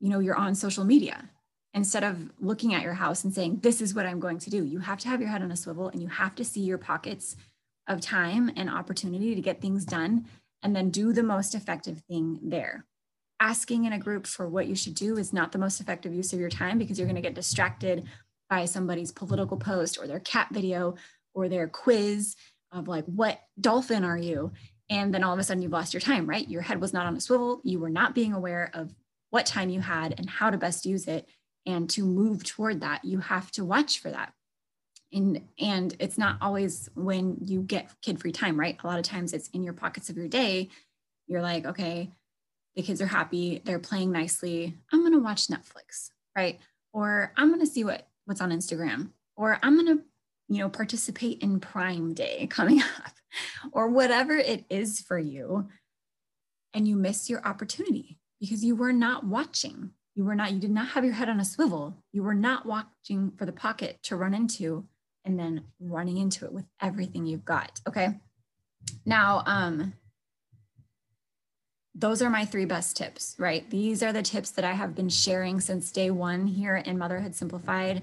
you 0.00 0.10
know 0.10 0.18
you're 0.18 0.36
on 0.36 0.54
social 0.54 0.84
media. 0.84 1.30
Instead 1.72 2.04
of 2.04 2.30
looking 2.38 2.72
at 2.72 2.82
your 2.82 2.94
house 2.94 3.24
and 3.24 3.34
saying 3.34 3.58
this 3.62 3.80
is 3.80 3.96
what 3.96 4.06
i'm 4.06 4.20
going 4.20 4.38
to 4.38 4.48
do 4.48 4.62
you 4.64 4.78
have 4.78 5.00
to 5.00 5.08
have 5.08 5.20
your 5.20 5.28
head 5.28 5.42
on 5.42 5.50
a 5.50 5.56
swivel 5.56 5.88
and 5.88 6.00
you 6.00 6.06
have 6.06 6.32
to 6.36 6.44
see 6.44 6.60
your 6.60 6.78
pockets 6.78 7.34
of 7.86 8.00
time 8.00 8.50
and 8.56 8.70
opportunity 8.70 9.34
to 9.34 9.40
get 9.40 9.60
things 9.60 9.84
done 9.84 10.26
and 10.62 10.74
then 10.74 10.90
do 10.90 11.12
the 11.12 11.22
most 11.22 11.54
effective 11.54 12.02
thing 12.08 12.38
there. 12.42 12.86
Asking 13.40 13.84
in 13.84 13.92
a 13.92 13.98
group 13.98 14.26
for 14.26 14.48
what 14.48 14.66
you 14.66 14.74
should 14.74 14.94
do 14.94 15.18
is 15.18 15.32
not 15.32 15.52
the 15.52 15.58
most 15.58 15.80
effective 15.80 16.14
use 16.14 16.32
of 16.32 16.40
your 16.40 16.50
time 16.50 16.78
because 16.78 16.98
you're 16.98 17.08
going 17.08 17.16
to 17.16 17.22
get 17.22 17.34
distracted 17.34 18.04
by 18.48 18.64
somebody's 18.64 19.12
political 19.12 19.56
post 19.56 19.98
or 19.98 20.06
their 20.06 20.20
cat 20.20 20.48
video 20.50 20.94
or 21.34 21.48
their 21.48 21.68
quiz 21.68 22.36
of 22.72 22.88
like, 22.88 23.04
what 23.06 23.40
dolphin 23.60 24.04
are 24.04 24.18
you? 24.18 24.52
And 24.90 25.12
then 25.12 25.24
all 25.24 25.32
of 25.32 25.38
a 25.38 25.42
sudden 25.42 25.62
you've 25.62 25.72
lost 25.72 25.94
your 25.94 26.00
time, 26.00 26.26
right? 26.26 26.48
Your 26.48 26.62
head 26.62 26.80
was 26.80 26.92
not 26.92 27.06
on 27.06 27.16
a 27.16 27.20
swivel. 27.20 27.60
You 27.64 27.78
were 27.78 27.90
not 27.90 28.14
being 28.14 28.32
aware 28.32 28.70
of 28.74 28.94
what 29.30 29.46
time 29.46 29.70
you 29.70 29.80
had 29.80 30.14
and 30.18 30.28
how 30.28 30.50
to 30.50 30.58
best 30.58 30.86
use 30.86 31.06
it. 31.06 31.28
And 31.66 31.88
to 31.90 32.04
move 32.04 32.44
toward 32.44 32.82
that, 32.82 33.04
you 33.04 33.18
have 33.18 33.50
to 33.52 33.64
watch 33.64 34.00
for 34.00 34.10
that 34.10 34.33
and 35.14 35.40
and 35.58 35.96
it's 35.98 36.18
not 36.18 36.36
always 36.42 36.90
when 36.94 37.38
you 37.40 37.62
get 37.62 37.90
kid 38.02 38.20
free 38.20 38.32
time 38.32 38.58
right? 38.58 38.76
A 38.82 38.86
lot 38.86 38.98
of 38.98 39.04
times 39.04 39.32
it's 39.32 39.48
in 39.48 39.62
your 39.62 39.72
pockets 39.72 40.10
of 40.10 40.16
your 40.16 40.28
day. 40.28 40.68
You're 41.26 41.42
like 41.42 41.64
okay 41.64 42.10
the 42.76 42.82
kids 42.82 43.00
are 43.00 43.06
happy. 43.06 43.62
They're 43.64 43.78
playing 43.78 44.10
nicely. 44.10 44.74
I'm 44.92 45.00
going 45.00 45.12
to 45.12 45.20
watch 45.20 45.46
netflix 45.46 46.10
right? 46.36 46.58
Or 46.92 47.32
i'm 47.36 47.48
going 47.48 47.60
to 47.60 47.66
see 47.66 47.84
what 47.84 48.08
what's 48.26 48.40
on 48.40 48.50
instagram. 48.50 49.10
Or 49.36 49.58
i'm 49.62 49.74
going 49.74 49.98
to 49.98 50.04
you 50.48 50.58
know 50.58 50.68
participate 50.68 51.40
in 51.40 51.60
prime 51.60 52.14
day 52.14 52.46
coming 52.50 52.82
up. 52.82 53.12
Or 53.72 53.88
whatever 53.88 54.36
it 54.36 54.64
is 54.70 55.00
for 55.00 55.18
you. 55.18 55.68
And 56.72 56.86
you 56.86 56.96
miss 56.96 57.28
your 57.28 57.44
opportunity 57.44 58.18
because 58.40 58.64
you 58.64 58.76
were 58.76 58.92
not 58.92 59.24
watching. 59.24 59.90
You 60.14 60.24
were 60.24 60.34
not 60.34 60.52
you 60.52 60.60
did 60.60 60.70
not 60.70 60.88
have 60.88 61.04
your 61.04 61.14
head 61.14 61.28
on 61.28 61.40
a 61.40 61.44
swivel. 61.44 61.96
You 62.12 62.22
were 62.22 62.34
not 62.34 62.66
watching 62.66 63.32
for 63.36 63.46
the 63.46 63.52
pocket 63.52 63.98
to 64.04 64.16
run 64.16 64.34
into 64.34 64.86
and 65.24 65.38
then 65.38 65.64
running 65.80 66.18
into 66.18 66.44
it 66.44 66.52
with 66.52 66.64
everything 66.80 67.26
you've 67.26 67.44
got. 67.44 67.80
Okay. 67.88 68.14
Now, 69.06 69.42
um, 69.46 69.94
those 71.94 72.20
are 72.22 72.30
my 72.30 72.44
three 72.44 72.64
best 72.64 72.96
tips, 72.96 73.36
right? 73.38 73.68
These 73.70 74.02
are 74.02 74.12
the 74.12 74.22
tips 74.22 74.50
that 74.52 74.64
I 74.64 74.72
have 74.72 74.94
been 74.94 75.08
sharing 75.08 75.60
since 75.60 75.92
day 75.92 76.10
one 76.10 76.46
here 76.46 76.76
in 76.76 76.98
Motherhood 76.98 77.34
Simplified 77.34 78.02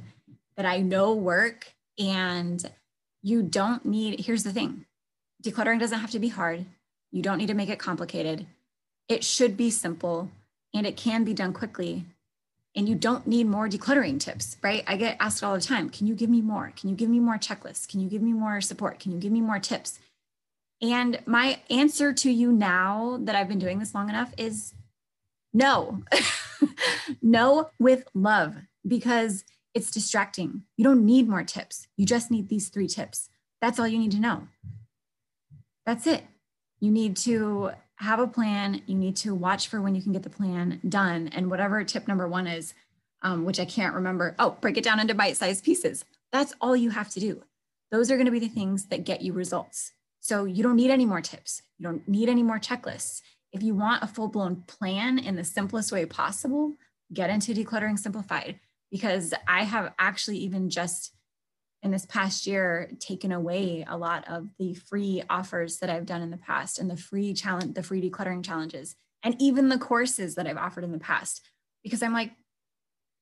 that 0.55 0.65
I 0.65 0.79
know 0.79 1.13
work. 1.13 1.73
And 1.99 2.63
you 3.21 3.43
don't 3.43 3.85
need, 3.85 4.21
here's 4.21 4.43
the 4.43 4.53
thing 4.53 4.85
decluttering 5.43 5.79
doesn't 5.79 5.99
have 5.99 6.11
to 6.11 6.19
be 6.19 6.29
hard. 6.29 6.65
You 7.11 7.21
don't 7.21 7.37
need 7.37 7.47
to 7.47 7.53
make 7.53 7.69
it 7.69 7.79
complicated. 7.79 8.45
It 9.09 9.23
should 9.23 9.57
be 9.57 9.69
simple 9.69 10.29
and 10.73 10.87
it 10.87 10.95
can 10.95 11.23
be 11.23 11.33
done 11.33 11.51
quickly 11.51 12.05
and 12.75 12.87
you 12.87 12.95
don't 12.95 13.27
need 13.27 13.47
more 13.47 13.67
decluttering 13.67 14.19
tips, 14.19 14.57
right? 14.63 14.83
I 14.87 14.95
get 14.95 15.17
asked 15.19 15.43
all 15.43 15.55
the 15.55 15.61
time, 15.61 15.89
can 15.89 16.07
you 16.07 16.15
give 16.15 16.29
me 16.29 16.41
more? 16.41 16.71
Can 16.75 16.89
you 16.89 16.95
give 16.95 17.09
me 17.09 17.19
more 17.19 17.37
checklists? 17.37 17.87
Can 17.87 17.99
you 17.99 18.09
give 18.09 18.21
me 18.21 18.33
more 18.33 18.61
support? 18.61 18.99
Can 18.99 19.11
you 19.11 19.19
give 19.19 19.31
me 19.31 19.41
more 19.41 19.59
tips? 19.59 19.99
And 20.81 21.19
my 21.25 21.59
answer 21.69 22.13
to 22.13 22.31
you 22.31 22.51
now 22.51 23.19
that 23.21 23.35
I've 23.35 23.49
been 23.49 23.59
doing 23.59 23.79
this 23.79 23.93
long 23.93 24.09
enough 24.09 24.33
is 24.37 24.73
no. 25.53 26.03
no 27.21 27.69
with 27.77 28.05
love 28.13 28.55
because 28.87 29.43
it's 29.73 29.91
distracting. 29.91 30.63
You 30.77 30.83
don't 30.83 31.05
need 31.05 31.29
more 31.29 31.43
tips. 31.43 31.87
You 31.97 32.05
just 32.05 32.31
need 32.31 32.49
these 32.49 32.69
three 32.69 32.87
tips. 32.87 33.29
That's 33.61 33.79
all 33.79 33.87
you 33.87 33.99
need 33.99 34.11
to 34.11 34.19
know. 34.19 34.47
That's 35.85 36.07
it. 36.07 36.23
You 36.79 36.89
need 36.91 37.15
to 37.17 37.71
have 38.01 38.19
a 38.19 38.27
plan. 38.27 38.81
You 38.87 38.95
need 38.95 39.15
to 39.17 39.35
watch 39.35 39.67
for 39.67 39.79
when 39.79 39.95
you 39.95 40.01
can 40.01 40.11
get 40.11 40.23
the 40.23 40.29
plan 40.29 40.79
done. 40.87 41.29
And 41.29 41.49
whatever 41.49 41.83
tip 41.83 42.07
number 42.07 42.27
one 42.27 42.47
is, 42.47 42.73
um, 43.21 43.45
which 43.45 43.59
I 43.59 43.65
can't 43.65 43.93
remember, 43.93 44.35
oh, 44.39 44.57
break 44.59 44.77
it 44.77 44.83
down 44.83 44.99
into 44.99 45.13
bite 45.13 45.37
sized 45.37 45.63
pieces. 45.63 46.03
That's 46.31 46.53
all 46.59 46.75
you 46.75 46.89
have 46.89 47.09
to 47.11 47.19
do. 47.19 47.43
Those 47.91 48.09
are 48.09 48.15
going 48.15 48.25
to 48.25 48.31
be 48.31 48.39
the 48.39 48.47
things 48.47 48.85
that 48.85 49.03
get 49.03 49.21
you 49.21 49.33
results. 49.33 49.93
So 50.19 50.45
you 50.45 50.63
don't 50.63 50.75
need 50.75 50.91
any 50.91 51.05
more 51.05 51.21
tips. 51.21 51.61
You 51.77 51.85
don't 51.85 52.07
need 52.07 52.27
any 52.27 52.41
more 52.41 52.59
checklists. 52.59 53.21
If 53.51 53.61
you 53.61 53.75
want 53.75 54.03
a 54.03 54.07
full 54.07 54.29
blown 54.29 54.63
plan 54.65 55.19
in 55.19 55.35
the 55.35 55.43
simplest 55.43 55.91
way 55.91 56.05
possible, 56.05 56.73
get 57.13 57.29
into 57.29 57.53
Decluttering 57.53 57.99
Simplified 57.99 58.59
because 58.89 59.33
I 59.47 59.63
have 59.63 59.93
actually 59.99 60.37
even 60.37 60.69
just 60.69 61.13
in 61.83 61.91
this 61.91 62.05
past 62.05 62.45
year 62.45 62.91
taken 62.99 63.31
away 63.31 63.85
a 63.87 63.97
lot 63.97 64.27
of 64.27 64.49
the 64.59 64.73
free 64.73 65.23
offers 65.29 65.77
that 65.77 65.89
I've 65.89 66.05
done 66.05 66.21
in 66.21 66.29
the 66.29 66.37
past 66.37 66.79
and 66.79 66.89
the 66.89 66.97
free 66.97 67.33
challenge, 67.33 67.73
the 67.73 67.83
free 67.83 68.07
decluttering 68.07 68.43
challenges, 68.43 68.95
and 69.23 69.35
even 69.39 69.69
the 69.69 69.77
courses 69.77 70.35
that 70.35 70.47
I've 70.47 70.57
offered 70.57 70.83
in 70.83 70.91
the 70.91 70.99
past, 70.99 71.41
because 71.83 72.03
I'm 72.03 72.13
like, 72.13 72.31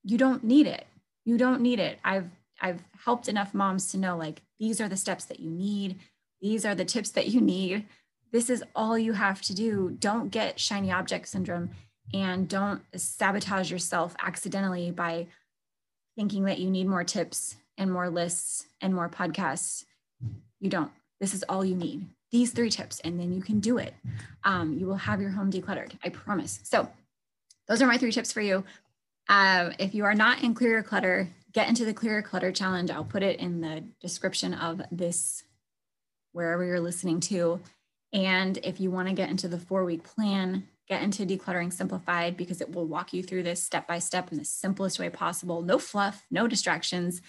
you 0.03 0.17
don't 0.17 0.43
need 0.43 0.67
it. 0.67 0.85
You 1.25 1.37
don't 1.37 1.61
need 1.61 1.79
it. 1.79 1.99
I've 2.03 2.29
I've 2.61 2.83
helped 3.05 3.29
enough 3.29 3.53
moms 3.53 3.91
to 3.91 3.97
know 3.97 4.17
like 4.17 4.41
these 4.59 4.81
are 4.81 4.89
the 4.89 4.97
steps 4.97 5.25
that 5.25 5.39
you 5.39 5.49
need. 5.49 5.97
These 6.41 6.65
are 6.65 6.75
the 6.75 6.85
tips 6.85 7.11
that 7.11 7.27
you 7.27 7.39
need. 7.39 7.85
This 8.31 8.49
is 8.49 8.63
all 8.75 8.97
you 8.97 9.13
have 9.13 9.41
to 9.43 9.55
do. 9.55 9.95
Don't 9.99 10.29
get 10.29 10.59
shiny 10.59 10.91
object 10.91 11.27
syndrome 11.27 11.69
and 12.13 12.47
don't 12.47 12.81
sabotage 12.95 13.71
yourself 13.71 14.15
accidentally 14.21 14.91
by 14.91 15.27
thinking 16.17 16.43
that 16.45 16.59
you 16.59 16.69
need 16.69 16.87
more 16.87 17.03
tips 17.03 17.55
and 17.79 17.91
more 17.91 18.09
lists 18.09 18.67
and 18.81 18.93
more 18.93 19.09
podcasts. 19.09 19.85
You 20.59 20.69
don't. 20.69 20.91
This 21.19 21.33
is 21.33 21.43
all 21.49 21.65
you 21.65 21.75
need. 21.75 22.07
These 22.31 22.51
three 22.51 22.69
tips, 22.69 22.99
and 22.99 23.19
then 23.19 23.33
you 23.33 23.41
can 23.41 23.59
do 23.59 23.79
it. 23.79 23.95
Um, 24.43 24.77
you 24.77 24.85
will 24.85 24.95
have 24.95 25.19
your 25.19 25.31
home 25.31 25.51
decluttered. 25.51 25.93
I 26.03 26.09
promise. 26.09 26.59
So, 26.63 26.89
those 27.67 27.81
are 27.81 27.87
my 27.87 27.97
three 27.97 28.11
tips 28.11 28.31
for 28.31 28.41
you. 28.41 28.63
Uh, 29.27 29.71
if 29.79 29.95
you 29.95 30.05
are 30.05 30.13
not 30.13 30.43
in 30.43 30.53
Clear 30.53 30.71
Your 30.71 30.83
Clutter, 30.83 31.27
get 31.53 31.69
into 31.69 31.85
the 31.85 31.93
Clear 31.93 32.13
Your 32.13 32.21
Clutter 32.21 32.51
challenge. 32.51 32.91
I'll 32.91 33.03
put 33.03 33.23
it 33.23 33.39
in 33.39 33.61
the 33.61 33.83
description 34.01 34.53
of 34.53 34.81
this, 34.91 35.43
wherever 36.33 36.63
you're 36.63 36.79
listening 36.79 37.19
to. 37.21 37.59
And 38.13 38.57
if 38.63 38.79
you 38.79 38.91
want 38.91 39.07
to 39.07 39.13
get 39.13 39.29
into 39.29 39.47
the 39.47 39.59
four 39.59 39.85
week 39.85 40.03
plan, 40.03 40.67
get 40.87 41.03
into 41.03 41.25
Decluttering 41.25 41.71
Simplified 41.71 42.37
because 42.37 42.61
it 42.61 42.73
will 42.73 42.85
walk 42.85 43.13
you 43.13 43.23
through 43.23 43.43
this 43.43 43.61
step 43.61 43.87
by 43.87 43.99
step 43.99 44.31
in 44.31 44.37
the 44.37 44.45
simplest 44.45 44.99
way 44.99 45.09
possible. 45.09 45.61
No 45.61 45.77
fluff, 45.77 46.25
no 46.31 46.47
distractions 46.47 47.21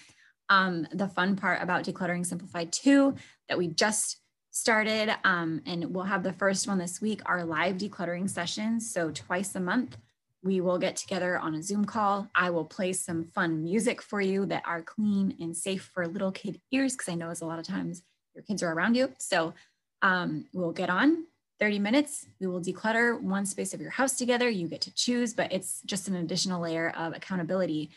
um, 0.51 0.85
the 0.91 1.07
fun 1.07 1.37
part 1.37 1.63
about 1.63 1.85
Decluttering 1.85 2.25
Simplified 2.25 2.71
2 2.73 3.15
that 3.47 3.57
we 3.57 3.67
just 3.67 4.17
started, 4.51 5.15
um, 5.23 5.61
and 5.65 5.95
we'll 5.95 6.03
have 6.03 6.23
the 6.23 6.33
first 6.33 6.67
one 6.67 6.77
this 6.77 6.99
week, 6.99 7.21
our 7.25 7.45
live 7.45 7.77
decluttering 7.77 8.29
sessions. 8.29 8.93
So 8.93 9.11
twice 9.11 9.55
a 9.55 9.61
month, 9.61 9.97
we 10.43 10.59
will 10.59 10.77
get 10.77 10.97
together 10.97 11.39
on 11.39 11.55
a 11.55 11.63
Zoom 11.63 11.85
call. 11.85 12.27
I 12.35 12.49
will 12.49 12.65
play 12.65 12.91
some 12.91 13.23
fun 13.23 13.63
music 13.63 14.01
for 14.01 14.19
you 14.19 14.45
that 14.47 14.63
are 14.65 14.81
clean 14.81 15.37
and 15.39 15.55
safe 15.55 15.89
for 15.93 16.05
little 16.05 16.33
kid 16.33 16.59
ears, 16.71 16.97
because 16.97 17.07
I 17.07 17.15
know 17.15 17.29
it's 17.29 17.41
a 17.41 17.45
lot 17.45 17.59
of 17.59 17.65
times 17.65 18.03
your 18.35 18.43
kids 18.43 18.61
are 18.61 18.73
around 18.73 18.95
you. 18.95 19.13
So 19.19 19.53
um, 20.01 20.45
we'll 20.53 20.73
get 20.73 20.89
on 20.89 21.27
30 21.61 21.79
minutes. 21.79 22.25
We 22.41 22.47
will 22.47 22.61
declutter 22.61 23.21
one 23.21 23.45
space 23.45 23.73
of 23.73 23.79
your 23.79 23.91
house 23.91 24.17
together. 24.17 24.49
You 24.49 24.67
get 24.67 24.81
to 24.81 24.93
choose, 24.93 25.33
but 25.33 25.53
it's 25.53 25.81
just 25.85 26.09
an 26.09 26.15
additional 26.15 26.61
layer 26.61 26.89
of 26.97 27.15
accountability. 27.15 27.91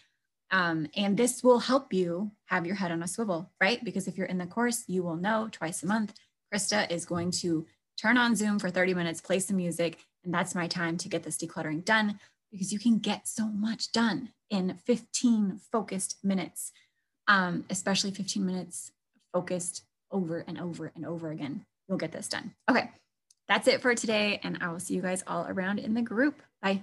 Um, 0.55 0.87
and 0.97 1.17
this 1.17 1.43
will 1.43 1.59
help 1.59 1.93
you 1.93 2.31
have 2.47 2.65
your 2.65 2.77
head 2.77 2.93
on 2.93 3.03
a 3.03 3.09
swivel, 3.09 3.51
right? 3.61 3.85
Because 3.85 4.07
if 4.07 4.17
you're 4.17 4.29
in 4.29 4.39
the 4.39 4.47
course, 4.47 4.85
you 4.87 5.03
will 5.03 5.17
know 5.17 5.49
twice 5.51 5.83
a 5.83 5.87
month, 5.87 6.15
Krista 6.53 6.89
is 6.93 7.05
going 7.05 7.33
to 7.43 7.67
turn 8.01 8.17
on 8.17 8.37
Zoom 8.37 8.61
for 8.61 8.71
30 8.71 8.95
minutes, 8.95 9.21
play 9.21 9.41
some 9.41 9.57
music, 9.57 9.99
and 10.25 10.33
that's 10.33 10.55
my 10.55 10.69
time 10.69 10.97
to 10.99 11.09
get 11.09 11.25
this 11.25 11.37
decluttering 11.37 11.85
done 11.85 12.21
because 12.53 12.73
you 12.73 12.79
can 12.79 13.01
get 13.01 13.27
so 13.27 13.49
much 13.49 13.91
done 13.91 14.31
in 14.49 14.79
15 14.87 15.59
focused 15.73 16.19
minutes, 16.23 16.71
um, 17.27 17.65
especially 17.69 18.13
15 18.13 18.47
minutes 18.47 18.93
focused 19.33 19.83
over 20.13 20.45
and 20.47 20.61
over 20.61 20.93
and 20.95 21.05
over 21.05 21.33
again. 21.33 21.67
You'll 21.89 21.99
get 21.99 22.13
this 22.13 22.29
done. 22.29 22.55
Okay, 22.71 22.93
that's 23.49 23.67
it 23.67 23.83
for 23.83 23.97
today, 23.97 24.39
and 24.45 24.59
I 24.61 24.71
will 24.71 24.79
see 24.79 24.95
you 24.95 25.03
guys 25.03 25.25
all 25.27 25.47
around 25.49 25.81
in 25.81 25.95
the 25.95 26.03
group. 26.03 26.41
Bye. 26.63 26.83